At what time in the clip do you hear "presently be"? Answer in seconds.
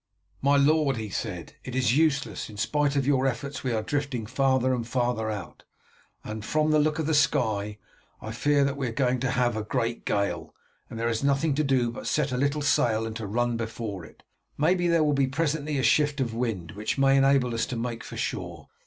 15.27-15.77